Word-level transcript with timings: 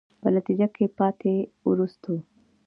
په 0.21 0.27
نتیجه 0.35 0.67
کې 0.75 0.85
پاتې، 0.97 1.33
وروستو. 1.67 2.13